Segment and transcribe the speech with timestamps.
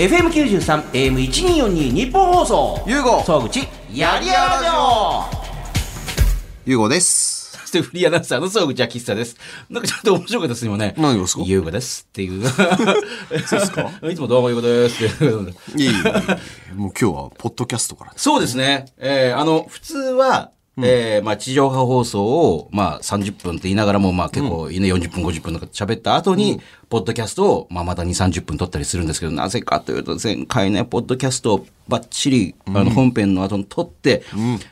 [0.00, 2.82] FM93、AM1242 日本放送。
[2.86, 3.58] ゆうご総口、
[3.92, 5.24] やりやらじょ
[6.64, 7.50] ゆうごです。
[7.58, 9.36] そしてフリーアナウンサーの総口秋久です。
[9.68, 10.94] なんかちょっと面白かったです、今ね。
[10.96, 11.42] 何がですか？
[11.44, 12.48] ゆうごですっていう。
[12.48, 13.90] そうですか？
[14.10, 15.54] いつもどうもゆうごですっていう。
[15.76, 18.22] いいもう今日はポッドキャストからです。
[18.22, 18.86] そうですね。
[18.96, 20.50] えーあの、普通は、
[20.84, 34.22] えーまあ、地上波放送を、まあ、30分って言いながらも、まあ、結構、ね、40分、50分とか喋った後に、ポッドキャストを、まあ、また2、30分撮ったりするんですけど、なぜかというと、前回ね、ポッドキャストをバッチリ、あの、本編の後に撮って、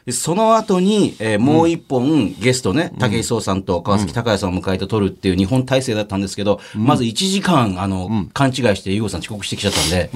[0.07, 10.11] でその後に、えーもう一本、ゲストね、武井壮さんと川崎隆也さんを迎えて撮るっていう日本体制だったんですけど、まず1時間、あの、勘違いして、ゆうごさん遅刻してきちゃったんで、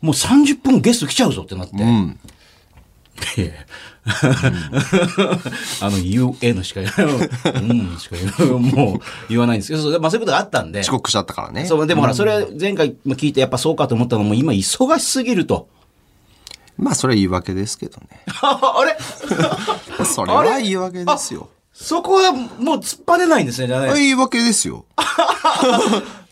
[0.00, 1.76] もう30分ゲスト来ちゃうぞってなって、
[3.36, 3.54] いやいや
[5.80, 7.62] あの、言う、えのしか言わない。
[7.62, 8.72] うん、しか言わない。
[8.72, 10.80] もう言わないんですけど、そうまあそういうことがあったんで。
[10.80, 11.64] 遅刻しちゃったからね。
[11.66, 15.68] そう、でもほら、それ前回聞いてやっぱそうかと思ったのも、今忙しすぎると。
[16.76, 18.24] まあそれは言い訳ですけどね。
[18.42, 18.96] あれ？
[20.04, 21.48] それは言い訳ですよ。
[21.72, 23.94] そこはもう突っ張れないんですね、じゃあね。
[23.94, 24.84] 言い訳ですよ。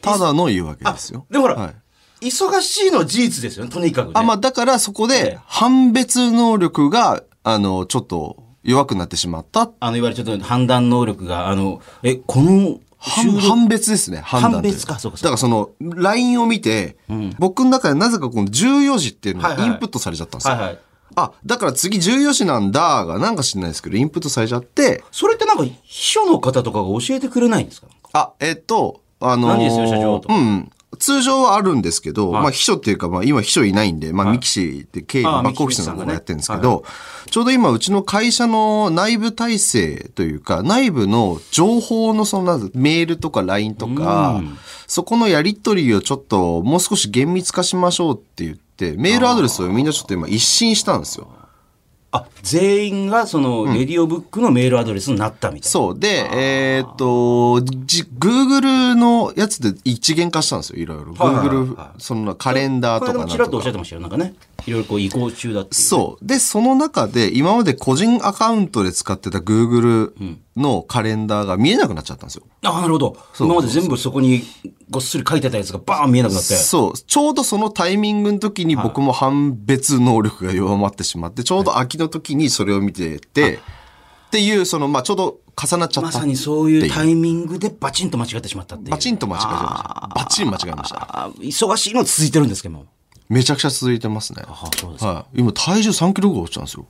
[0.01, 1.27] ただの言い訳ですよ。
[1.31, 1.75] でもほら、はい
[2.23, 4.13] 忙しいのは事実ですよね、とにかく、ね。
[4.15, 9.71] あ、まあだからそこで判別能力が、あの、ちょっと弱くなってしまった。
[9.81, 14.19] あの、いわゆるちょっと判断能力が、あの、え、この収判別ですね。
[14.25, 16.97] 判断別かそうかそうかだからその、LINE を見て、
[17.39, 20.55] 僕の中でなぜかこの14時っていうのはいはいがインプットされちゃったんですよ。
[20.55, 20.79] はいはい。
[21.17, 27.89] あ、だから次14時なんだが、なんか知んないですけど、インプットされちゃって、それってなんか、秘書の方とかが教えてくれないんですか？
[28.13, 30.71] あ、えっと、あのー何ですよ社長とかうん。
[30.99, 32.43] 通常はあるんですけど、はい。
[32.43, 34.37] まあ秘書っていうか、まあ今秘書いないんで、まあはい。
[34.37, 36.85] ミキシーって経営、バックオフィスの方がやってるんですけど、
[37.31, 44.43] ちょうど今うちの会社の内部体制というか、内部の情報のそのメールとか LINE とか、
[44.87, 51.29] そこのやり取りをちょっともう少し厳密化しましょうって言って、メールアドレスをみんなちょっと今一新したんですよ。
[52.15, 55.69] あ、全員がその、レディオブックのメールアドレスになったみたいな。
[55.69, 55.99] そう。
[55.99, 61.15] で、えーっと、じ Google のやつで一元化したんですよ、いろいろ。
[61.15, 63.73] はいはいはい Google、そのカレンダーことかなんとかもちらっとおっしゃっ。
[63.73, 64.03] てましたよ。
[64.03, 64.35] なんかね。
[64.67, 65.75] いろいろこう移行中だって。
[65.75, 66.25] そう。
[66.25, 70.13] で、その中で、今まで個人アカウントで使ってた Google
[70.57, 72.45] のカレンダーが見えなくなっちゃったんですよ。
[72.63, 73.17] あ、なるほど。
[73.41, 74.43] 今まで全部そこに
[74.93, 76.55] ごっそり書いてたやつがバーン見えなくなって。
[76.55, 76.93] そう。
[76.99, 83.59] ちょうどそのタイミングの時に僕も判別能力が弱まってしまって、ちょうど秋の時にそれを見てて、っ
[84.31, 86.09] ていう、その、まあちょうど重なっちゃった。
[86.09, 88.91] まさにそういうタイミングでバチンと間違ってしまったっていう。
[88.91, 90.13] バチンと間違えました。
[90.15, 91.25] バチン間違えました。
[91.25, 92.87] あ忙しいの続いてるんですけども。
[93.29, 94.43] めちゃくちゃ続いてますね。
[94.47, 95.41] あそうですはい。
[95.41, 96.87] 今体重3キロぐらい落ちたんですよ。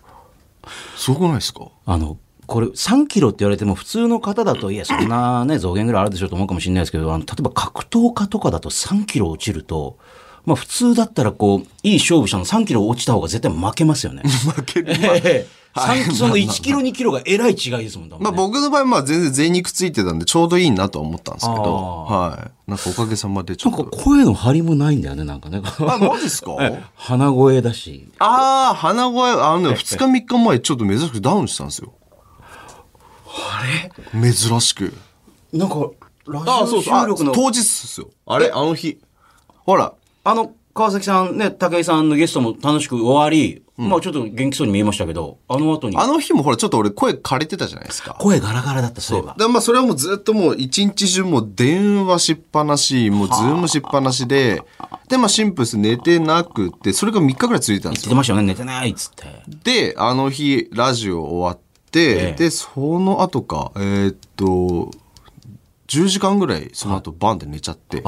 [0.96, 1.66] すごくないですか？
[1.86, 2.16] あの、
[2.52, 9.96] これ3キロって言われても普通の方だと、いや、 そんなね、増減ぐらいあるでしょうと思うかもしれないですけど、あの、例えば格闘家とかだと3キロ落ちると、
[10.44, 14.22] まあ普通だったらこう、いい勝負者の3キロ落ちた方が絶対負けますよね。
[14.54, 14.92] 負ける。
[14.92, 22.70] ええはい三その1キロ2キロがえらい違いですもん、ねまあ僕の場合まあ全然全肉ついてたんでちょうどいいなとは思ったんですけど、あはい。
[22.70, 23.96] なんかおかげさまでちょなんかっと。
[23.96, 25.62] 声の張りもないんだよね、なんかね。
[25.64, 26.52] あ、マジですか？
[26.94, 28.06] 鼻声だし。
[28.18, 31.94] ああ、鼻声、あのね、2日3日前ちょっと珍しくダウンしたんですよ。
[34.12, 34.92] 珍しく。
[35.52, 35.90] なんか、
[36.26, 38.10] ラあジオ収録の、当日ですよ。
[38.26, 38.50] あれ？
[38.52, 38.98] あの日。
[39.64, 39.92] ほら。
[40.24, 48.16] あの、川崎さんね、武井さんのゲストも楽しく終わり、まあちょっと元気そうに見えましたけど、あの後にあの日もほらちょっと俺声枯れてたじゃないですか。
[48.18, 49.34] 声ガラガラだった、そういえば。
[49.36, 54.62] でまあそれはもうずっともう一日中もう電話しっぱなし、もうズームしっぱなしで、
[55.08, 58.10] でまあシンプルス寝てなくて、それが3日ぐらい続いてたんですよ。
[58.10, 59.24] 言ってましたよね、寝てないっつって。
[59.64, 62.70] で、あの日ラジオ終わって、ええで、そ
[63.00, 64.90] の後か、えーっと、
[65.88, 68.02] 10時間ぐらいその後バンって寝ちゃって。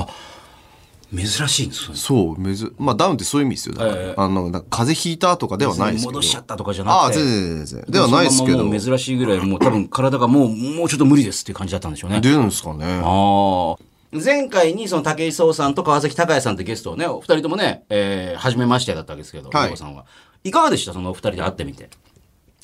[1.14, 1.94] 珍しいんです。
[1.94, 3.74] そう、めず、まあダウンってそういう意味ですよ。
[3.76, 6.12] だからええあの、風邪ひいたとかではないですけど。
[6.12, 7.20] 戻しちゃったとかじゃなああ、くて。
[7.20, 7.84] 全然全然。
[7.88, 8.80] ではないですけど。
[8.80, 12.20] 珍しいぐらい、もう多分体がもう、もうちょっと無理ですっていう感じだったんでしょうね。
[12.20, 13.00] 出るんですかね。
[13.04, 13.94] ああ。
[14.12, 20.06] 前回にその武井壮さんと川崎隆也さんってゲストをね、お二人ともね、えー、初めましてだったわけですけど、はいさんは。
[20.42, 20.92] いかがでした？
[20.92, 21.90] そのお二人で会ってみて。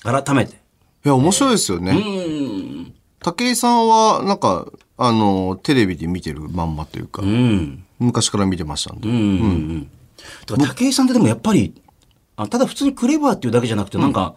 [0.02, 0.60] 改めて。
[1.04, 1.92] いや、面白いですよね。
[1.92, 2.94] うん。
[3.20, 4.66] 武井さんは、なんか、
[4.96, 7.84] あの、テレビで見てるまんまというか、うん。
[7.98, 9.08] 昔から見てましたんで。
[9.08, 9.14] うん。
[9.14, 9.90] うん。
[10.46, 11.74] だから武井さんってでもやっぱり、
[12.36, 14.34] あただ普通にクレバーっていうだけじゃなくて、なんか、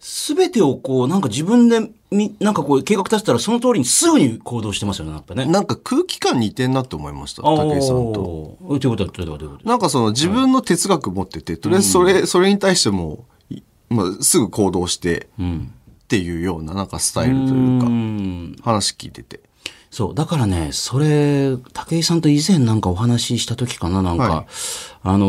[0.00, 5.46] すべてをこう、なんか自分でみ、なんかこう計画立てたらその通りにすぐに行動してますよね、やっぱね。
[5.46, 8.56] なんか空気感似てんなって思いました、武井さんと。
[8.68, 8.78] と。
[8.78, 15.72] ということは、ということは、ということはなんかその自分の哲学持ってて、とりあえずそれ、それに対しても、いまあ、すぐ行動して、うん。
[16.14, 18.56] っていうようななんかスタイルというかう、ん。
[18.62, 19.40] 話聞いてて。
[19.90, 20.14] そう。
[20.14, 24.46] だからね、それ、武井さんと以前なんかお話しした時かな、なんか、はい
[25.06, 25.26] あの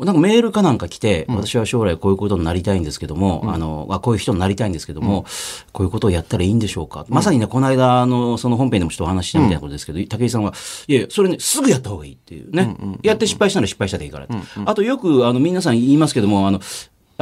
[0.00, 5.24] ー、なんかメールかなんか来て、私は将来こういうことになりたいんですけども、あの、あこういう人になりたいんですけども、
[5.72, 7.06] こういうことをやったらいいんでしょうか。
[7.08, 10.52] まさにね、この間、あの、その本編でもちょっとお話ししたみたいなことですけど、武井さんは、
[10.88, 12.76] いやいや、それね、すぐやった方がいいっていうね。
[13.02, 14.34] やって失敗したら失敗したでいいからって。
[14.66, 16.60] あとよく、あの、皆さん言いますけども、あの、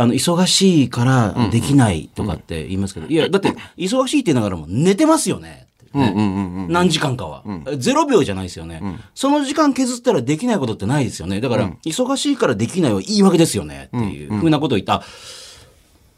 [0.01, 5.67] あの、忙しいからできないとかって言いますけど、いや、だって、忙しいって言いながらも寝てますよね。
[5.93, 8.81] ね何時間かは、0秒じゃないですよね、
[9.15, 11.41] その時間削ったらできないことってないですよね。
[11.41, 13.89] だから、忙しいからできないは言い訳ですよね。
[13.89, 15.03] っていうふうなことを言った。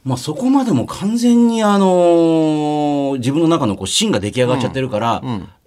[0.05, 5.23] まあそこまでも完全にあのー自分の中のこう芯が出来上がっちゃってるから、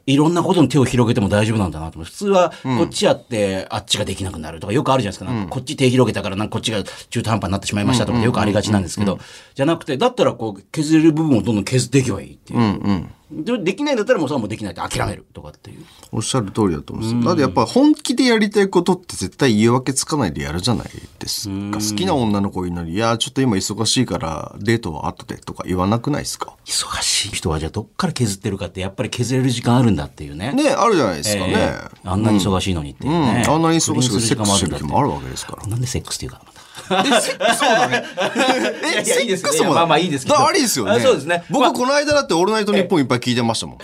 [0.07, 2.05] いろんなことに手を広げても大丈夫なんだなと思う。
[2.05, 5.33] 普通はこっちやってあっちができなくなるとかよくあるじゃないですか。
[5.33, 9.19] なんかこっち手広げたからなんかこっちが中途半端になってしまいましたとかよくありがちなんですけど、
[9.55, 13.09] じゃなくて、だったらこう削れる部分をどんどん削っていけばいいっていう。
[13.31, 15.85] でできないんだったらもうそれはもうできないって諦めるとかっていう。
[16.11, 17.25] おっしゃる通りだと思うんですよ。
[17.25, 20.89] だってやっぱ本気でやりたいことって絶対言い訳つかないでやるじゃない
[21.19, 21.79] ですか。
[21.79, 26.55] 好きな女の子いるのに、いや、ちょっと今忙しいからデートは後でとか言わなくないですか？
[26.65, 30.53] 忙しい人はじゃあどっから削ってるかってやっぱり削れる時間あるんだっていうね。
[30.53, 31.53] ね、あるじゃないですかね。
[31.55, 33.43] ええあんなに忙しいのにっていううん、ね。
[33.47, 35.67] あんなに忙しくてセックスする不倫する時間もあるわけですから。
[35.67, 36.41] なんでセックスっていうか。
[36.89, 38.05] え、セックスもだね。
[38.15, 40.91] いやえ、セいいですックスもだいやまあまあいいですけどだありですよね。
[40.91, 43.77] あそうですね僕、まあこの間だって、オールナイトニッポンいっぱい聞いてましたもん。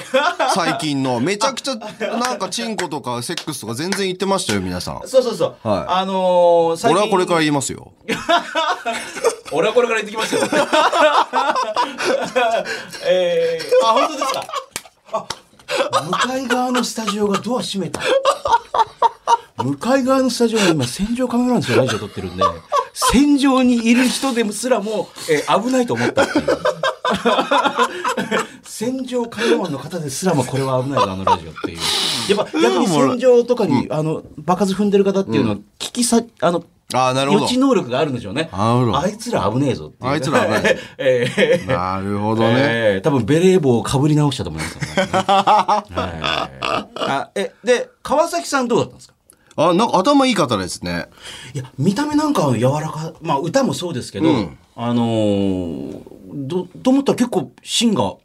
[0.53, 1.19] 最近の。
[1.21, 1.75] めちゃくちゃ、
[2.17, 5.01] なんか、チンコとかセックスとか全然言ってましたよ、皆さん。
[5.07, 5.67] そうそうそう。
[5.67, 7.91] はいあのー、最近俺はこれから言いますよ。
[9.53, 10.41] 俺はこれから言ってきますよ。
[13.05, 14.45] えー、あ、本当ですか？
[15.13, 15.25] あ、
[16.03, 18.01] 向かい側のスタジオがドア閉めた。
[19.63, 22.43] 向かい側のスタジオは今戦場カメラなんですよ、ラジオ撮ってるんで。
[22.93, 26.47] 戦場にいる人ですらも、えー危ないと思ったっていう。
[28.63, 31.79] 戦場カメラマンの方ですらもこれは危ないぞ、あのラジオっていう。
[32.29, 37.49] やっぱ逆に戦場とかに、あの、場数踏んでる方っていうのは、聞きさ、あの、ああ、なるほど予。
[37.49, 38.49] 知能力があるんでしょうね。
[38.51, 40.11] あいつら危ねえぞっていう。
[40.11, 40.67] あいつら危ないぞ
[40.97, 42.53] ええなるほどね。
[42.57, 46.61] ええ多分ベレー帽をかぶり直したと思いますよね、 はい
[46.95, 49.13] あえで川崎さんどうだったんですか？
[49.69, 51.07] あ、なんか頭いい方ですね。
[51.53, 56.01] いや見た目なんかは柔らかまあ歌もそうですけど、あのー
[56.33, 58.15] どと思ったら結構芯が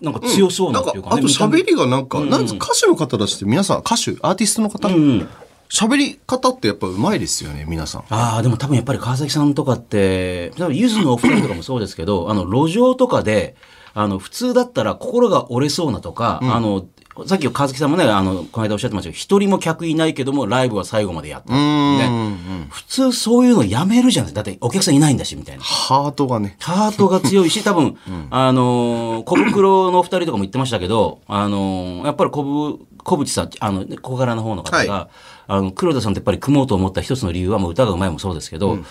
[0.00, 4.88] なんか強そうなっていうか、ねあと喋りりがなんか、なんか歌手の方たちって皆さん、歌手、アーティストの方？
[4.88, 5.28] うん。
[5.68, 8.04] 喋り方ってやっぱうまいですよね、皆さん。
[8.10, 13.56] ああでも多分やっぱり川崎さんとかって多分ゆずのお二人とかもそうですけどあの路上とかで
[13.94, 16.86] あの普通だったら心が折れそうなとか、あの
[17.26, 21.52] さっき川崎さんもねあのこの間おっしゃってましたけど一人も客いないけどもライブは最後までやった。
[21.52, 22.66] ね。
[22.70, 24.32] 普通そういうのやめるじゃない。
[24.32, 25.62] ですかだってお客さんいないんだしみたいな。
[25.62, 26.56] ハートがね。
[26.60, 27.96] ハートが強いし、 多分、
[28.30, 35.08] あのー小袋のお二人とかも言ってましたけど、あのーやっぱり小ぶ、小渕さん、あの、小柄の方の方が、は
[35.48, 38.82] あの、黒田さんってやっぱり組もうと思った一つの理由は、もう歌がうまいもそうですけど、え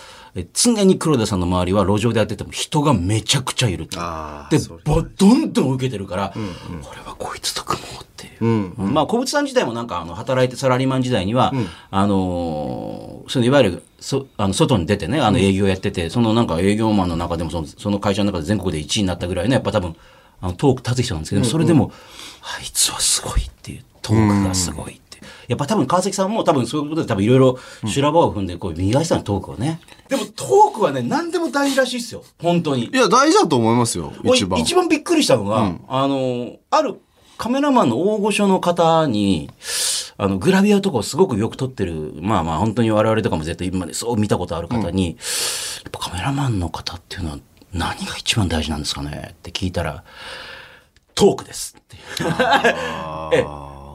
[0.53, 4.57] 常に黒田さんの周りは路上でやってても人がめちゃくちゃいるっていうで
[5.17, 6.33] どんどん受けてるから、
[6.81, 8.43] これはこいつと組もうっていう、
[8.77, 11.53] まあ小渕さん自体もなんかあの働いてサラリーマン時代には、
[11.89, 19.95] あのーそのいわゆるそあの外に出てねあの営業やってて、そのなんか営業マンの中でもそのその会社の中で全国で1位になったぐらいのやっぱ多分
[20.41, 21.91] あのトーク立つ人なんですけど、それでも
[22.41, 25.00] あいつはすごいっていうトークがすごい。
[25.51, 29.81] やっぱ多分川崎さんも多分そういうことで多分いろいろ修羅場を踏んでこう磨いてたのトークをね。
[30.07, 32.23] でもトークはね何でも大事らしいですよ。
[32.41, 32.85] 本当に。
[32.85, 34.61] いや、大事だと思いますよ、一番。
[34.61, 37.01] 一番びっくりしたのが、あの、ある
[37.37, 39.49] カメラマンの大御所の方に、
[40.17, 45.13] あの、グラビアとかをすごくよく撮ってる、まあまあ本当に我々とかも絶対今までそう見たことある方に、や
[45.89, 47.39] っぱカメラマンの方っていうのは
[47.73, 50.05] 何が一番大事なんですかねって聞いたら、
[51.13, 52.31] トークですっていう。
[53.33, 53.45] え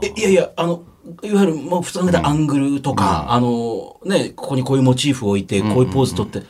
[0.03, 0.83] えいやいや、あの、
[1.23, 6.43] いわゆるもう普通のアングルとか、あの、ね、ここにこういうモチーフを置いて、こういうポーズ取って、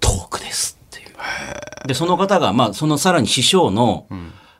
[0.00, 1.88] トークですっていう。
[1.88, 4.06] で、その方が、まあ、そのさらに師匠の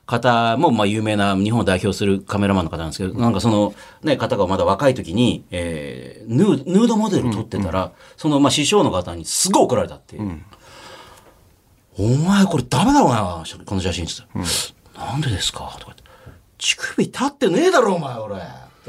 [0.05, 3.73] 方も、まあ、有名な日本を代表するカメラマンの方なんですけど、なんかその、
[4.03, 10.41] ね、方がまだ若い時に、えーヌーヌードモデルを撮ってたら、その、まあ、師匠の方にすごい怒られたっていう。
[11.97, 14.99] お前これダメだろうな、この写真っつって。
[14.99, 15.75] なんでですか？
[15.79, 16.03] とか言って。
[16.57, 18.35] 乳首立ってねえだろ、お前、俺。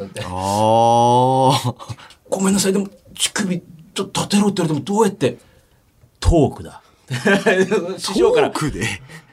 [0.00, 1.75] だってああ。
[2.28, 5.38] ごめんなさい、でも、乳首、ちょっと立てろって言われても、どうやって、
[6.21, 6.83] トークだ。
[7.99, 8.50] 師匠から。
[8.50, 8.85] クで？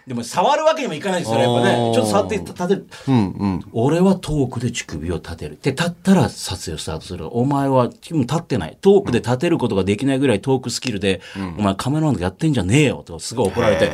[0.07, 1.91] でも、触るわけにもいかないですよね、やっぱね。
[1.93, 2.88] ちょっと触って立てる。
[3.09, 3.65] うんうん。
[3.74, 5.59] 俺はトークで乳首を立てる。
[5.62, 7.27] で、立ったら撮影をスタートする。
[7.38, 8.77] お前は、うん立ってない。
[8.79, 11.19] トークで立てることができないぐらいトークスキルで、
[11.57, 13.03] お前カメラマンでやってんじゃねえよ。
[13.05, 13.91] と、すごい怒られて、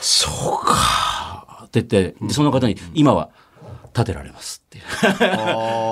[0.00, 0.28] そ
[0.60, 1.64] うか。
[1.66, 3.30] って言って、でその方に、今は、
[3.94, 4.84] 立てられますっていう。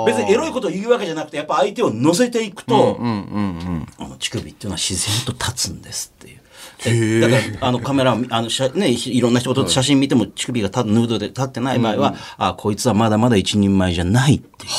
[0.06, 6.38] 別にエロいことを言うわけじゃなくて、やっぱ相手を乗せていくと、あの乳首っていうのは自然と立つんですっていう。
[7.20, 14.70] でだから、あのカメラ、あの、ね、いろんな人と写真見ても乳首が立ヌードで立ってない場合は、あ、こいつはまだまだ一人前じゃないっていう。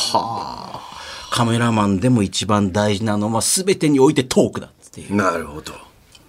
[1.31, 5.15] カメラマンでも一番大事なのは全てにおいてトークだっていう。
[5.15, 5.73] なるほど。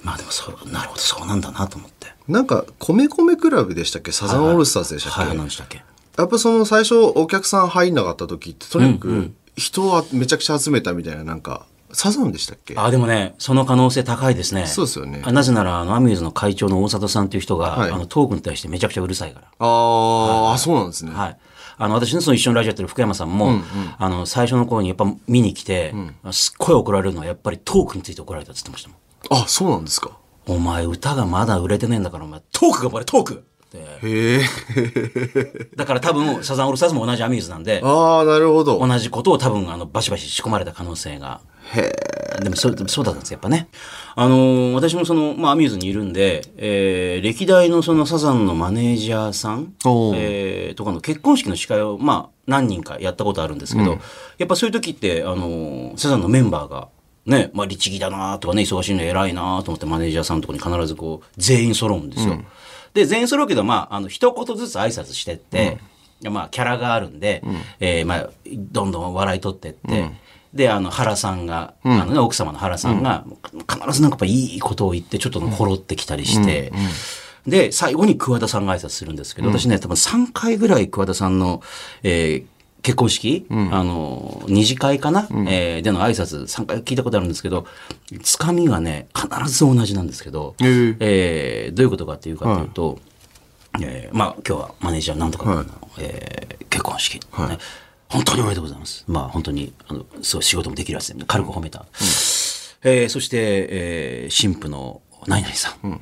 [0.02, 2.08] まあでもそう、なるほど、そうなんだなと思って。
[2.26, 4.12] なんか、米米クラブでしたっけ？
[4.12, 5.82] サザンオールスターズでしたっけ、はい、何でしたっけ？
[6.20, 12.74] やっぱその最初お客さん入んなかった時って、とにかく人はめちゃくちゃ集めたみたいな、なんか、サザンでしたっけ？
[12.76, 14.66] あ、でもね、その可能性高いですね。
[14.66, 19.46] そうですよねあなぜなら、あの、アミューズの会長の大里さんという人が、はいあの、トークに対してめちゃくちゃうるさいから。
[19.58, 21.10] あーあ、そうなんですね。
[21.12, 21.38] はい。
[21.78, 23.60] あの、私のその一緒にラジオやってる福山さんも、
[23.98, 25.92] あの、最初の頃にやっぱ見に来て、
[26.30, 28.88] すっごい怒られるのはやっぱりトークについて怒られたって言ってました
[29.34, 29.42] もん。
[29.42, 30.16] あ、そうなんですか。
[30.46, 33.44] お前歌がまだ売れてねえんだから、お前トークが俺トーク
[33.78, 34.06] って。
[34.06, 35.70] へえ。
[35.76, 38.84] だから多分、サザンオールスターズも同じアミューズなんで、ああ、なるほど。
[38.86, 41.40] 同じことを多分、あの、バシバシ仕込まれた可能性が。
[42.42, 43.68] でもそう、でもそうだったんですやっぱね。
[44.16, 49.74] あのー私もその、まあ、アミューズにいるんで、えー歴代のそのサザンのマネージャーさん、
[50.16, 53.98] えーとかの結婚式の司会を、まあ、何人かやったことあるんですけど、
[54.38, 56.88] やっぱそういう時って、あのーサザンのメンバーが、
[57.26, 62.40] ね、まあ、律儀だなとかね、忙しいの偉いなと思ってマネージャーさんのところに必ずこう、全員揃うんですよ。
[62.94, 65.78] で、全員揃うけど、まあ、あの、一言ずつ挨拶してって、
[66.20, 67.42] いやまあ、キャラがあるんで、
[67.80, 70.10] えーまあ、どんどん笑い取ってって、
[70.52, 73.24] で、あの、原さんが、あのね、奥様の原さんが、
[73.68, 76.72] 必ずなんかやっぱいいことを言って、ちょっとほろってきたりして、
[77.46, 81.62] で、最後に桑田さんが挨拶するんですけど、私ね、多分3回ぐらい桑田さんの、
[82.02, 87.66] えー結婚式、あの、二次会かな、えーでの挨拶3回聞いたことあるんですけど、
[88.22, 90.96] つかみがね、必ず同じなんですけど、へー。
[91.00, 92.98] えーどういうことかっていうかというと、
[93.80, 95.64] えーまあ今日はマネージャーなんとか君の、
[95.98, 97.58] えー結婚式、ね。
[98.08, 99.04] 本当におめでとうございます。
[99.06, 101.84] まあ本当に、あの、すごい仕事もできるやつで、軽く褒めた。
[102.82, 103.36] えーそして、
[103.70, 106.00] えー新婦の何々さん、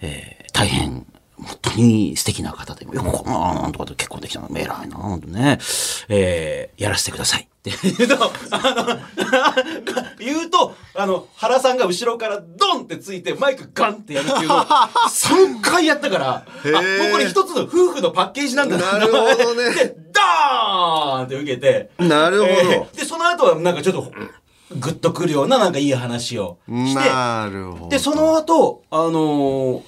[0.00, 1.04] えー大変、
[1.44, 5.58] 本当に素敵な方で、よくこんな、なんとかと結婚できたの、偉いな、本当ね、
[6.08, 7.42] えーやらせてください。
[7.42, 7.72] って。
[7.98, 8.98] 言うと、あの、
[10.18, 19.74] 言うと、あの、原さんが後ろからドンってついて、マイクガンってやるっていうのを、3回やったから、あ、もうこれ一つの夫婦のパッケージなんだなるほどね。
[19.74, 22.52] で、ドーンって受けて、なるほど。
[22.52, 24.12] えーで、その後はなんかちょっと、
[24.76, 27.88] グッとくるようななんかいい話をして、なるほど。
[27.88, 29.82] で、その後、あのー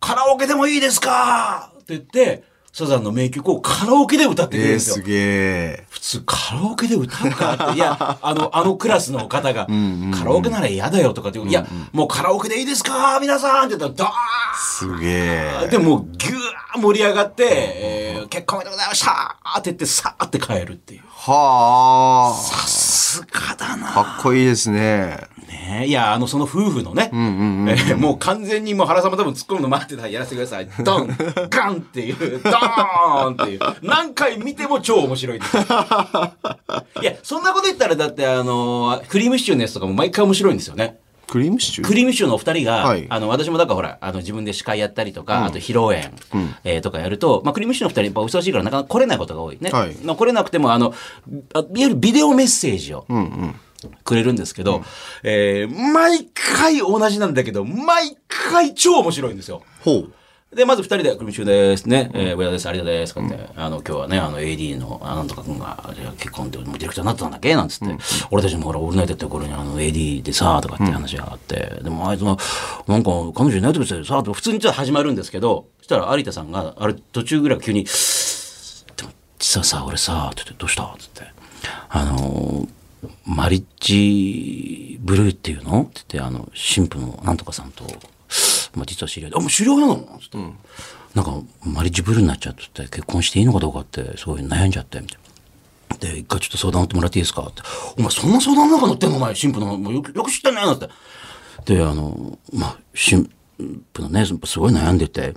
[0.00, 1.72] カラオケでもいいですか？
[1.74, 4.94] って言って、サザンの名曲をカラオケで歌ってくれるんえー、ですよ。
[4.96, 5.86] すげえ。
[5.90, 13.18] 普通カラオケで歌うかって、 いや、あの、あのクラスの方が、カラオケなら嫌だよとかって、いや、もうカラオケでいいですか？
[13.20, 14.12] 皆さんって言ったら、
[14.56, 15.68] すげえダー。
[15.70, 21.02] で、もうギュー盛り上がって、えー結婚おめでとうございましたって言って、さーって帰るっていう。
[21.08, 22.40] はあ。
[22.40, 25.18] さすがだなかっこいいですね。
[25.50, 30.68] ねえいや、あの、その夫婦のね、えーもう完全にもう原さんも多分突っ込むの待ってたらやらせてください。
[30.84, 31.16] ドン
[31.50, 33.60] ガンっていう、ドーンっていう。
[33.82, 35.56] 何回見ても超面白いです。
[37.02, 40.98] いや、そんなこと言ったらだってあの、クリームシチューのやつとかも毎回面白いんですよね。
[41.28, 41.86] クリームシチュー？
[41.86, 46.10] クリームシチューのお二人が、はいあの、私もだからほら、あの、自分で司会やったりとか、あと披露宴、
[46.64, 49.70] えーとかやると、まあ、クリームシチューの二人やっぱお忙しいからなかなか来れないことが多いね。
[49.70, 50.92] はいまあ来れなくても、あの、
[51.54, 53.06] あいわゆるビデオメッセージを、
[53.88, 54.82] くれるんですけど、
[55.22, 59.62] えー毎回同じなんだけど、毎回超面白いんですよ。
[59.84, 60.12] ほう。
[60.56, 67.54] で、まず二人で、クリームシチューですね、えー、上田です、有田です、とかって、あの、今日はね、あの、AD の、あなんとか君が、じゃあ結婚で、もうディレクターになったんだっけ？
[67.54, 67.96] なんつって、
[68.32, 72.36] 俺たちもほら、オールナイトやってる頃に、あの、AD でさ、とかって話があって、でも、あいつも、
[72.88, 77.90] なんか、彼女いない時でさ、と普通にちょっと始まるんですけど、そしたら有田さんが、あれ、途中ぐらい急に、で
[79.04, 80.92] も、実はさ、俺さ、って言って、どうした？
[80.98, 81.22] つって、
[81.90, 82.66] あの
[83.26, 85.82] マリッジブルーっていうの？
[85.82, 87.84] って言って、あの、新婦のなんとかさんと、
[88.74, 89.96] まあ、実は知り合いで、あ、もう知り合いなの？
[90.20, 90.38] つって、
[91.14, 95.18] なんか、マリッジブルーになっちゃってて、結婚していいのかどうかって、すごい悩んじゃって、みたい
[95.90, 95.96] な。
[95.96, 97.42] で、一回ちょっと相談乗ってもらっていいですか？
[97.42, 97.62] って。
[97.98, 100.88] お前、そんな相談なんか乗ってんのお前、新婦の、もうよくよく知ってんねなんて。
[101.64, 103.30] で、あの、まあ、新
[103.92, 105.34] 婦のね、すごい悩んでて、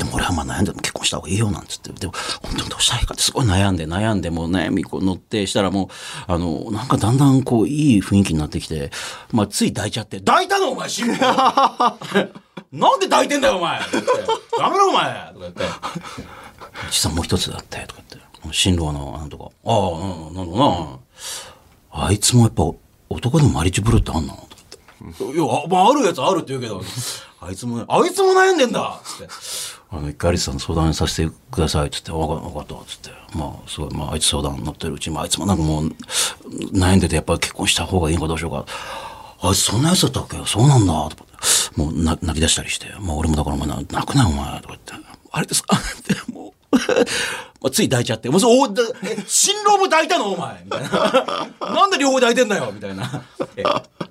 [0.00, 1.92] でも俺はまあ悩んでも結婚した方がいいよなんつって。
[1.92, 8.90] でも本当にどうしたらいいかってすごい悩んで悩んでもう悩みこう乗ってしたらもう、あの、なんかだんだんこういい雰囲気になってきて、
[9.30, 11.20] まあつい抱いちゃって、抱いたのお前新婦
[12.72, 13.80] なんで抱いてんだよお前
[14.58, 15.64] ダメだお前とか言って。
[16.90, 18.30] 実はもう一つだってとか言って。
[18.52, 20.98] 新郎のあのとか、ああ、なんなんだろ
[21.92, 22.06] うな。
[22.06, 22.62] あいつもやっぱ
[23.10, 24.32] 男でもマリッジブルーってあんの？
[24.34, 24.46] とか
[25.02, 25.38] 言って。
[25.38, 26.80] いや、あまあ、あるやつあるって言うけど、
[27.40, 29.32] あいつも、あいつも悩んでんだつって。
[29.92, 33.10] あの、一回有田さん相談させてくださいっつって、わかわかったっつって。
[33.36, 35.88] まあ、すごい、まあ、あいつ相談乗ってるうち、まあ、あいつもなんかもう、
[36.72, 38.66] 悩んでて、やっぱり結婚した方がいいのかどうしようか。
[39.42, 40.36] あいつそんなやつだったっけ？
[40.46, 41.20] そうなんだ、と思って。
[41.76, 44.92] もうな泣き出したりして、もう俺もだからお前泣くなよお前、とか言って。
[45.32, 45.78] あれです、あっ
[46.26, 46.76] て、もう、
[47.62, 50.32] まあ、つい抱いちゃって、もうそう、おだえ新郎も抱いたの？
[50.32, 51.46] お前みたいな。
[51.74, 52.70] なんで両方抱いてんだよ？
[52.72, 53.22] みたいな。
[53.56, 53.62] え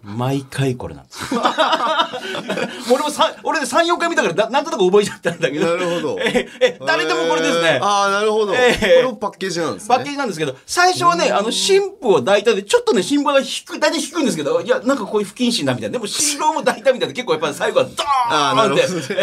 [0.03, 1.41] 毎回これなんですよ。
[2.91, 5.65] 俺もさ、俺で3、4回見たからな、なんとなく覚えちゃったんだけど。
[5.67, 7.79] なるほどえ、え、誰でもこれですね。
[7.81, 8.53] ああ、なるほど。
[8.53, 10.11] こええれもパッケージなんですパッケーね。
[10.13, 15.93] ジなんですけど、最初はね、あの、新婦を抱いたで、ちょっとね、新婦が引く、大体引くんですけど、いや、なんかこういう不謹慎だみたいな。
[15.93, 19.15] でも、 新郎も抱いたみたいな、結構やっぱり最後はドああ、なーンってるほど。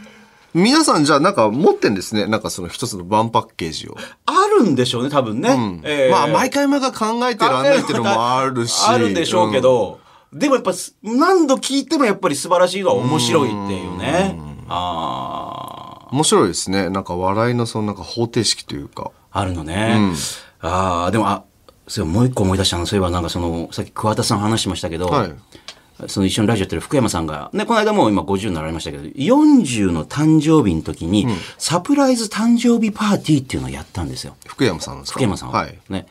[0.54, 2.26] 皆さんじゃあなんか持ってんですね。
[2.26, 3.96] なんかその一つのワンパッケージを。
[4.24, 5.50] あるんでしょうね、多分ね。
[5.84, 8.88] えーまあ毎回毎回考えてる案内っていうのもあるし。
[8.88, 10.00] あるんでしょうけど、
[10.32, 14.38] でもやっぱす何度聞いてもやっぱり素晴らしいのは面白いっていうね。
[14.68, 16.08] ああ。
[16.10, 16.88] 面白いですね。
[16.88, 19.10] なんか笑いのそのなんか方程式というか。
[19.32, 20.12] あるのね。
[20.60, 21.44] ああ、でも、あ、
[21.88, 22.86] そうもう一個思い出したの。
[22.86, 25.34] そういえばなんかその、さっき桑田さん話しましたけど、はい。
[26.08, 31.26] その一緒にラジオやってる福山さんが、ね、この間もう今50になられましたけど、40の誕生日の時に、
[31.58, 34.36] サプライズ誕生日パーティーっていうのをやったんですよ。
[34.46, 35.14] 福山さんですか？
[35.14, 35.60] 福山さんは。
[35.60, 35.78] はい。
[35.88, 36.06] ね。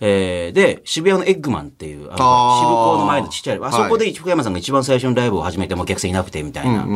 [0.00, 6.86] えーで、渋谷のエッグマンっていう、あの渋港の前のちっちゃい、あはいそこで福山さんが一番最初のライブを始めてもお客さんいなくてみたいな、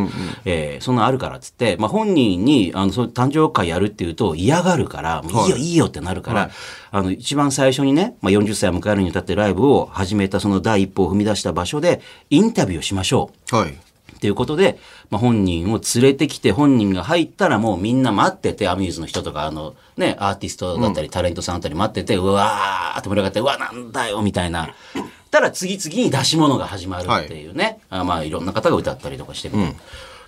[0.44, 5.60] えーそんなのあるからっつって、まあ本人に、あの、そう誕生会やるっていうと嫌がるから、もういいよ、い。
[5.72, 6.50] いよってなるから、
[6.90, 13.56] あの、一番最初にね、まあ40歳を迎えるにあたってライブを始めたその第一歩を踏み出した場所で、インタビューをしましょう。
[13.56, 13.74] はい。
[14.16, 14.78] っていうことで、
[15.10, 24.74] まあ、本人を連れてきて、本人が入ったらもうみんな待ってて、アミューズの人とか、あの、ね、アーティストだったり、タレントさんあたり待ってて、うわーって盛り上がって、うわ、なんだよ、みたいな。
[25.30, 27.80] たら次々に出し物が始まるっていうね。
[27.88, 29.54] あまあ、いろんな方が歌ったりとかしてる、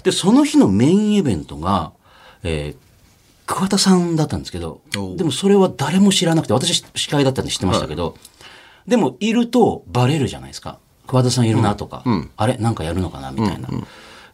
[0.05, 1.93] で、その日のメインイベントが、
[2.43, 2.93] えー
[3.45, 4.81] 桑田さんだったんですけど
[5.17, 8.17] でもそれは誰も知らなくて、私司会だったんで知ってましたけど、
[8.87, 10.79] でもいるとバレるじゃないですか。
[11.07, 12.03] 桑田さんいるなとか、
[12.37, 13.69] あれなんかやるのかなみたいな。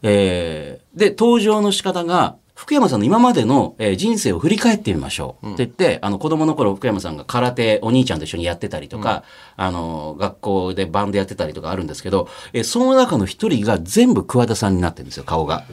[0.01, 5.53] えーで、登場の仕方が、福山さんの今までの、えー人生を振り返ってみましょう。
[5.53, 9.23] って言って、あの子供の頃福山さんが空手お兄ちゃんと一緒にやってたりとか、
[9.55, 15.63] あの、学校でバンドやってたりとかあるんですけど、えーその中の一人が全部桑田さんになってるんですよ、顔が。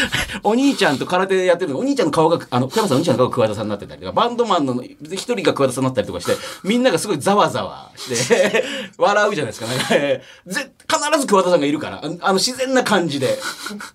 [0.42, 8.64] お兄ちゃんと空手でやってるのお兄ちゃんの顔が、あの、福山さんお兄ちゃんの顔が桑田さんになってたりとか、バンドマンの一人が桑田さんになったりとかして、みんながすごいざわざわして、
[8.98, 9.66] 笑うじゃないですか。
[9.66, 13.38] なんかぜ必ず桑田さんがいるから、あのあの自然な感じで、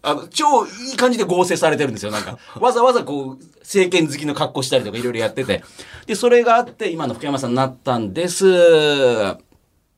[0.02, 2.12] あの、超いい感じで合成されてるんですよ。
[2.12, 5.64] なんか、わざわざこう、政権好きの格好したりとかいろいろやってて。
[6.06, 8.48] で、それがあって、今の福山さんになったんです。
[8.48, 8.54] っ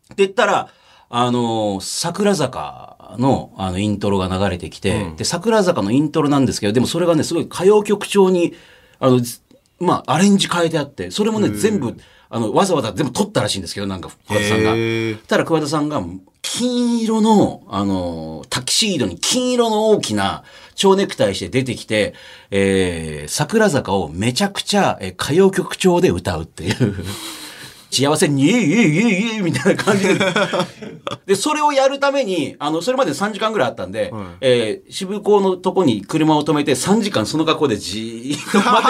[0.10, 0.70] て言ったら、
[1.10, 8.54] あの、桜坂の、あの、イントロが流れてきて、で、桜坂のイントロなんですけど、でもそれがね、すごい歌謡曲調に、
[9.00, 9.41] あの、ず
[9.80, 11.95] まあ、アレンジ変えてあって、それもね、全部、
[12.30, 14.74] あの、わざわざ全部撮ったらしいんですけど、なんか、桑田さんが。
[15.28, 16.04] ただ、桑田さんが、
[16.41, 20.43] 金色の、あの、タキシードに金色の大きな
[20.76, 22.13] 蝶ネクタイして出てきて、
[22.52, 26.95] えー、桜坂をめちゃくちゃ、えー歌謡曲調で歌うっていう。
[27.91, 30.19] 幸せに、イエイイエイイエイイエイみたいな感じで。
[31.25, 38.88] で、それをやるために、あの、それまで3時間ぐらいあったんで、えー渋港のとこに車を止めて3時間その格好でじーっと待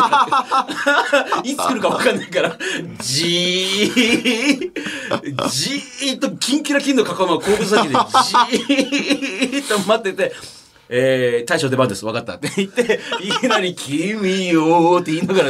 [1.42, 1.50] って。
[1.52, 2.58] いつ来るか分かんないから、
[3.02, 4.72] じー、
[5.50, 10.34] じーっとキンキラキンの格好の後部先でじーっと待ってて、
[10.90, 15.50] えー、大将出番です、分かったって言って、いきなり、君よーって言いながら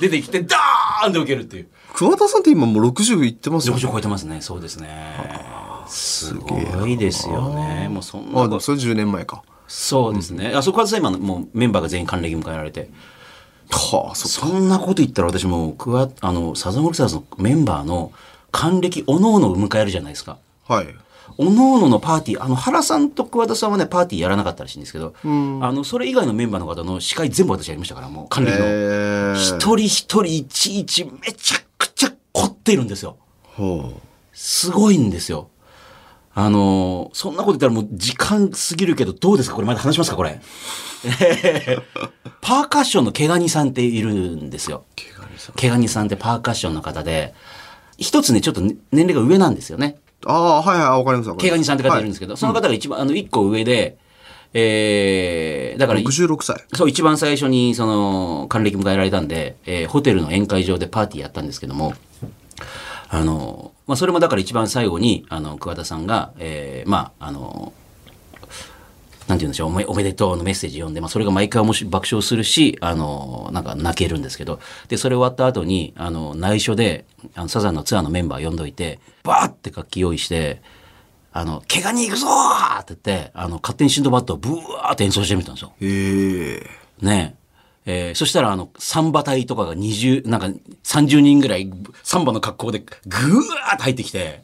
[0.00, 0.60] 出てきて、ダー
[1.06, 1.68] ンって受けるっていう。
[1.94, 4.40] 桑田さんって今もう60いってますよ60超えてますね。
[4.40, 4.88] そうですね。
[5.86, 7.88] すごいですよね。
[7.90, 9.42] もうそんなあ、それ10年前か。
[9.66, 10.52] そうですね。
[10.54, 12.90] あそこはさ、今のもうメンバーが全員還暦迎えられて。
[13.70, 18.12] はあ、そそんなこと言ったら私も、クワ、あの、サザンオールスターズのメンバーの
[18.52, 20.38] 還暦、おのおのを迎えるじゃないですか。
[20.68, 20.94] はい。
[21.38, 28.64] おのおののパーティー、あの、原さんと桑田さんはね、パーティーやらなかったらしいんですけど、あの、それ以外のメンバーの方の司会全部私やりましたから、もう、還暦の。
[28.66, 33.16] え一人一人いちいちめちゃくちゃ凝ってるんですよ。
[33.42, 34.00] ほ
[34.32, 35.48] すごいんですよ。
[36.36, 39.54] あのーそんなこと言ったらもう時間過ぎるけど、どうですか？
[39.54, 40.16] これまだ話しますか？
[40.16, 40.40] これ。
[41.04, 44.84] え ーパーカッションの毛ガニさんっているんですよ。
[45.54, 47.34] 毛ガニさんってパーカッションの方で、
[47.98, 49.98] 一つね、ちょっとね年齢が上なんですよね。
[50.26, 50.30] う。
[50.30, 51.42] ああ、はいはい、わかりますわかります。
[51.42, 53.96] 毛ガニさんって方いるんですけど、その方が一番、あの、一個上で、
[54.54, 56.64] えー、だから、66歳。
[56.74, 61.94] そう、一番最初に、その、還暦迎えられたんで、えーホテルの宴会場でパーティーやったんですけども、
[63.08, 67.72] あの、まあ、それもだから一番最後に、あの、桑田さんが、えーまあ、あの、
[69.28, 80.60] なんて言うんでしょう、おめおめでとうのメッセージ読んで、まあ、それが毎回面白い爆笑するし、あの、なんか泣けるんですけど、で、それ終わった後に、あの、内緒で、あの、サザンのツアーのメンバー呼んどいて、バーって楽器用意して、
[81.32, 85.72] あの、怪我に行くぞーって言って、あの、勝手にシンドバッドをブワーって演奏してみたんですよ。
[85.80, 86.66] へえ。
[87.00, 87.44] ねえ。
[87.86, 90.46] えーそしたら、あの、サンバ隊とかが20、なんか
[90.84, 91.70] 30人ぐらい、
[92.02, 94.42] サンバの格好でぐわーって入ってきて、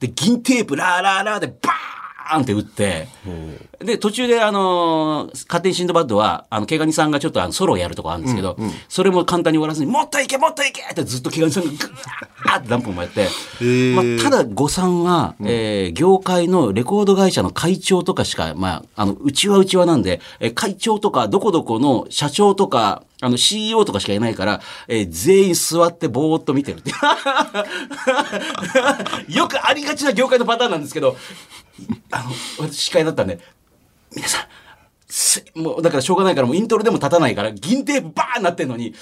[0.00, 1.97] で、銀テープラーラーラーでバー
[2.36, 3.08] ンって打って、
[3.80, 8.56] で、途中で、あのー勝手にシンドバッドは、あの、毛ガニさんがちょっとあのソロをやるとこあるんですけど、
[8.88, 13.94] それも簡単に終わらずに、もっといけもっといけってずっと毛ガニさんがぐわーって何分もやって、ー。
[13.94, 26.90] まあ、ただ、誤算は、えー業界のレコード会社の会長とかしか、まあ、あの、うちはうちはなんで、えー会長とか、どこどこの社長とか、あの、CEO とかしかいないから、えー全員座ってぼーっと見てるって。
[29.32, 31.16] よくありがちな業界のパターンなんですけど、
[32.10, 33.38] あの、私司会だったんで、
[34.14, 34.46] 皆さん、
[35.08, 38.94] すもう、だからしょうがないから、もうイントロでも立たないから、銀テープバーンなってんのに、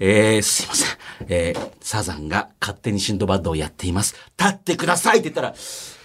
[0.00, 0.96] えー、すいません。
[1.28, 4.16] えー、サザンが勝手にシンドバッドをやっています。
[4.38, 6.04] 立ってくださいって言ったら、えー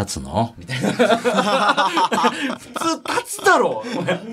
[0.00, 0.54] 立つの？
[0.58, 0.90] みたいな。
[0.90, 3.84] 普通立つだろ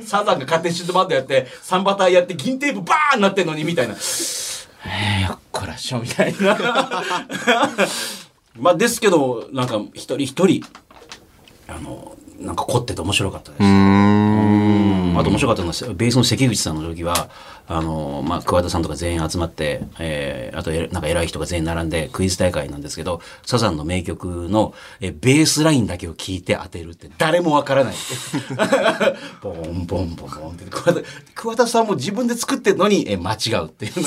[0.03, 3.93] サザンが勝手にシンドバッドやって、サンバターやって、銀テープバーンなってんのに、みたいな。
[3.93, 6.57] えー、よっこらしょ、みたいな。
[8.57, 10.63] まあ、ですけど、なんか、一人一人、
[11.75, 13.63] あの、なんか凝ってて面白かったです。
[13.63, 17.29] うんあと面白かったのは、ベースの関口さんの時は、
[17.67, 27.93] あの、まあ、桑田さんとか全員集まって、えーあとえ、なんか偉い人が全員並んでクイズ大会なんですけど、サザンの名曲の、えーベースラインだけを聞いて当てるって誰もわからない。
[29.41, 31.01] ボンボンボンボンって桑田。
[31.35, 33.93] 桑田さんも自分で作ってるのに、えー間違うっていう。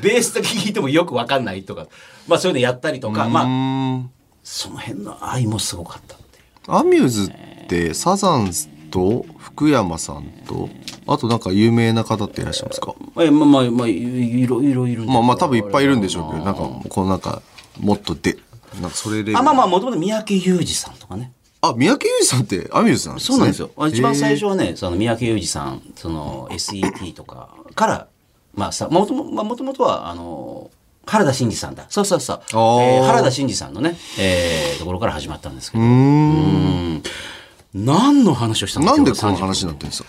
[0.00, 1.86] ベースだけ聞いてもよくわかんないとか。
[2.26, 4.10] まあ、そういうのやったりとか、まあ、うん。
[4.48, 6.72] その辺の愛もすごかったっていう。
[6.72, 8.52] アミューズってサザン
[8.92, 10.68] と福山さんと
[11.08, 12.94] あとなんか有名な方っていらっしゃいますか？
[13.16, 17.42] まあ、まあ、まあ、まあ、いいろいろいるまあまあ多分いっぱいいるんでしょうけどなんかこのなんか
[17.80, 18.38] もっとで
[18.80, 21.32] なんかそれレベルあ、まあまあ、もともと三宅裕二さんとかね。
[21.62, 23.70] あ三宅裕二さんってアミューズなんですねそうなんですよ。
[23.88, 28.08] 一番最初へはね、その三宅裕二さん、その SET とかから、
[28.54, 30.70] まあさ、もともまあ、もともとは、あの、
[31.06, 31.86] 原田真二さんだ。
[31.88, 32.40] そうそうそう。
[32.52, 35.82] えーー原田真二さんのね、えーところから始まったんですけど。
[35.84, 37.02] ーうーんうん
[37.74, 40.08] 何の話をしたのなんでこの話になってるんですか？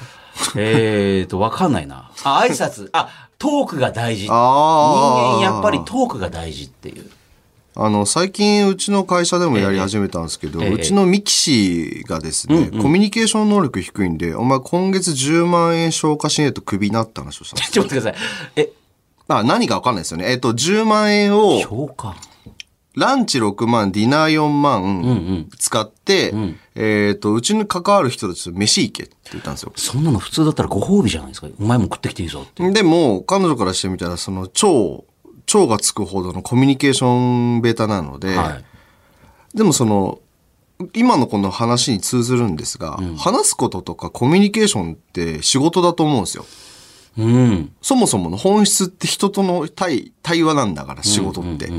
[0.55, 2.09] えーと、わかんないな。
[2.23, 2.89] あ、挨拶。
[2.93, 4.25] あ、トークが大事。
[4.25, 7.09] 人間やっぱりトークが大事っていう。
[7.79, 18.61] あの最近うちの会社でもやり始めたんですけど、ええうちのミキシーがですね、コミュニケーション能力低いんでお前今月10万円消化しねえとクビになった話をしたんです ちょっと待ってください。
[18.63, 18.69] え、
[19.27, 21.59] あ何かわかんないですよねえっと10万円を
[22.97, 26.33] ランチ6万、ディナー4万使って、
[26.73, 29.71] えっ、と、うちに関わる人たちと飯行けって言ったんですよ。
[29.75, 31.47] そんなの普通だったらご褒美じゃないですか。
[31.59, 32.67] お前も食ってきていいぞって。
[32.71, 35.05] でも、彼女からしてみたら、その、超、
[35.45, 38.65] 超がつくほどのコミュニケーションベータなので、はい。
[39.55, 40.17] でもその、
[40.95, 46.47] 今のこの話に通ずるんですが、話すこととかコミュニケーションって仕事だと思うんですよ。
[47.17, 47.71] うん。
[47.81, 51.69] そもそもの本質って人との対対話なんだから、仕事って。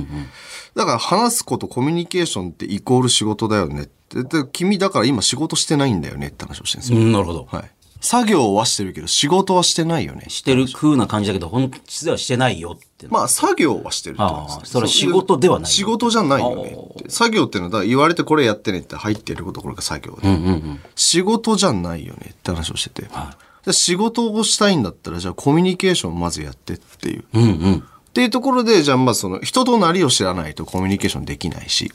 [0.75, 4.23] だから話すこと、コミュニケーションってイコール仕事だよねって。
[4.25, 6.99] で君だから今仕事してないんだよねって話をしてるんですよ。
[6.99, 7.47] うん、なるほど。
[7.51, 7.71] はい。
[8.01, 10.27] 作業はしてるけど仕事はしてないよね。
[10.29, 13.09] してる風な感じだけど、本質ではしてないよって。
[13.09, 16.77] まあ作業はしてるってことですああそれは仕事ではない仕事じゃないよね。
[17.09, 20.29] 作業っていうのは言われてこれやってねって入ってるところが作業で。
[20.29, 20.81] うんうんうん。
[20.95, 23.09] 仕事じゃないよねって話をしてて。
[23.11, 27.25] はい仕事をしたいんだったらじゃあコミュニケーションをまずやってっていう。
[27.35, 27.75] うんうん。
[27.75, 31.93] っていうところで、じゃあまあその人となりを知らないとコミュニケーションできないし、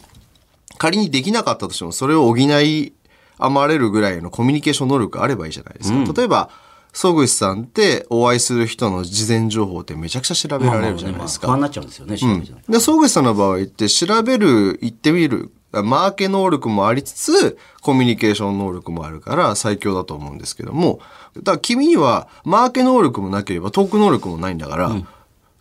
[0.78, 2.94] 仮にできなかったとしてもそれを補い
[3.38, 6.14] 余れるぐらいのコミュニケーション能力があればいいじゃないですか。
[6.14, 6.50] 例えば、
[6.94, 11.48] 曽口さんってお会いする人の事前情報ってめちゃくちゃ調べられるじゃないですか。
[11.48, 21.00] 不安になっちゃうんですよね、調べじゃないで、総口さんの場合って調べる、言ってみる、マーケ能力もありつつ、コミュニケーション能力もあるから最強だと思うんですけども、
[21.38, 24.92] だから君にはマーケ能力もなければトーク能力もないんだから、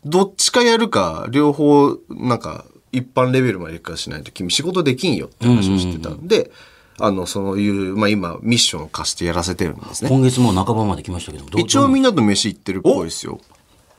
[0.04, 6.50] どっちかやるか、両方、なんか、一般レベルまでいくかしないと君仕事できんよって話をしてたんで、
[6.98, 10.11] あの、そういう、まあ今、ミッションを課してやらせてるんですね。
[10.11, 13.40] 今月もう半ばまで来ましたけど、どう一応みんなと飯行ってるっぽいですよ。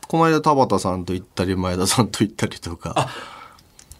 [0.07, 3.09] この間田畑さんと行ったり前田さんと行ったりとか。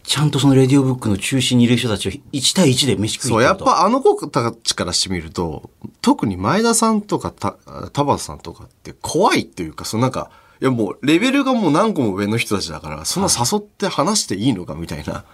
[0.04, 5.70] ちゃんとそのレディオブックの中心にいる人たちを1対1で飯食いそう、やっぱあの子たちからしてみると、
[6.02, 7.52] 特に前田さんとかた
[7.92, 15.24] 田畑さんとかって怖いっていうか、そのなんか、いやもうレベルがもう何個も上の人たちだから、そんな誘って話していいのかみたいな、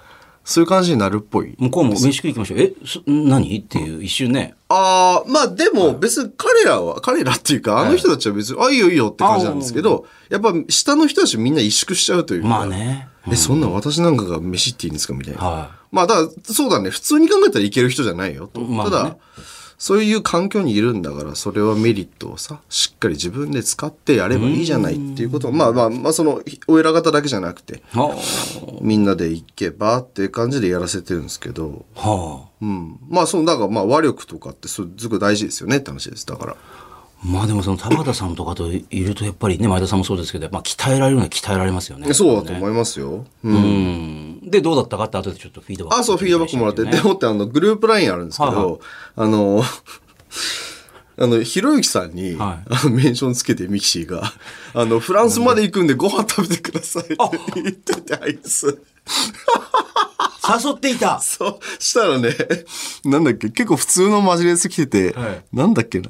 [0.50, 1.54] そういう感じになるっぽい。
[1.60, 2.60] 向こうも飯食い行きましょう。
[2.60, 3.56] え、そ何？
[3.56, 4.56] っていう一瞬ね。
[4.68, 12.48] ああ、まあでも別に彼らは、彼らっていうか、あの人たちは別に、あ、いいよいいよって感じなんですけど、やっぱ下の人たちみんな萎縮しちゃうというか。
[12.48, 13.08] まあね。
[13.30, 15.40] え、そんな私なんかが飯っていいんですかみたいな。
[15.40, 16.90] はまあだから、そうだね。
[16.90, 18.60] 普通に考えたらいける人じゃないよと。
[18.60, 19.16] ただ、
[19.80, 27.82] そういう環境にいるんだから、それはメリットをさ、しっかり自分で使ってやればいいじゃないっていうことを、まあまあ、まあその、お偉方だけじゃなくて、
[28.82, 32.10] みんなで行けばっていう感じでやらせてるんですけど、あ。
[32.10, 32.48] はあ。
[32.60, 32.98] うん。
[33.08, 36.26] まあ、その、だからまあ、和力とかってすすごい大事ですよねって話です。
[36.26, 36.56] だから。
[37.22, 42.12] まあでもその田畑さんとかといるとやっぱりね、前田さんもそうですけど、まあ鍛えられるのは鍛えられますよね。
[42.14, 43.26] そうだと思いますよ。
[43.44, 43.54] うん。
[43.54, 44.19] うん。
[44.42, 46.00] で、どうだったかって後でちょっとフィードバック。
[46.00, 46.84] あ、そう、フィードバックもらって。
[46.84, 48.78] でもって、あの、グループラインあるんですけど、はいはい
[49.16, 49.62] あの、
[51.18, 54.32] あの、ひろゆきさんに、はいあの、メンションつけてミキシーが、
[54.72, 57.16] あの、フランスまで行くんでご飯食べてくださいって
[57.62, 58.82] 言ってて、あいつ。
[60.64, 61.20] 誘っていた。
[61.20, 62.34] そう、したらね、
[63.04, 66.08] なんだっけ、結構普通のマジレス来てて、はいなんだっけな。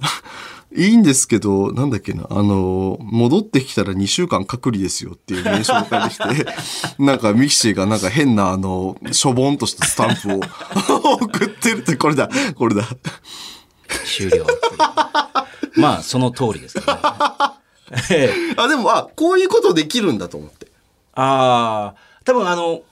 [0.73, 6.25] いいんですけど、なんだっけな、あの、戻ってきたら2週間隔離ですよっていう名称が返きて、
[7.03, 10.41] なんかミキシーがなんか変なあの、しょぼんとしたスタンプを
[11.19, 12.85] 送ってるって、これだ、これだ。
[14.05, 14.47] 終了。
[15.75, 16.85] まあ、その通りですね。
[18.11, 20.69] ええあ、でも、あ、こういうことできるんだと思って。
[21.15, 22.83] ああ、多分あの、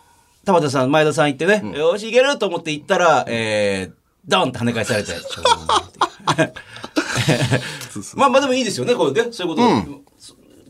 [0.45, 3.98] 田畑さん、前田さん行ってね、よし、いけると思って行ったら、えー、
[4.29, 5.13] ドンって跳ね返されて、
[8.15, 9.29] まあまあでもいいですよね、これね。
[9.33, 10.09] そういうこと。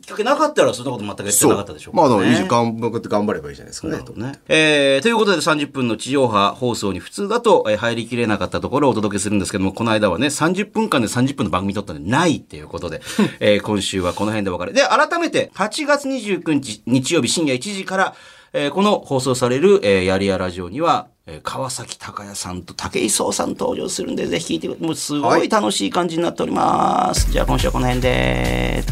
[0.01, 2.49] きっかけなかったらそんなこと全くやってなかったでしょうまあ、からねでもいいじゃん。
[2.49, 3.99] 頑張って頑張ればいいじゃないですかね。
[3.99, 13.03] とねえーということで30分の地上波放送に普通だと、えー入りきれなかったところをお届けするんですけども、この間はね、30分間で30分の番組撮ったんでないっていうことで、
[13.40, 14.73] えー今週はこの辺でお別れ。
[14.73, 18.14] で、改めて8月29日日曜日深夜1時から、
[18.55, 24.86] えーこの放送される、えーやりやラジオには、えー川崎隆也さんと武井壮さん登場するんで、ぜひ聞いてください。
[24.86, 27.30] もうすごい楽しい感じになっております。
[27.30, 28.82] じゃあ今週はこの辺で。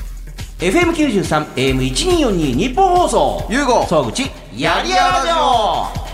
[0.59, 3.47] FM93、AM1242 日本放送。
[3.51, 4.23] ゆうご総口、
[4.55, 6.06] やりやらじょ